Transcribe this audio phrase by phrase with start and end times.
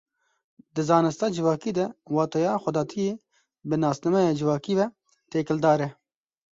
[0.73, 3.13] Di zanista civakî de wateya xwedatiyê
[3.67, 4.85] bi nasnameya civakî ve
[5.31, 5.89] têkildar e.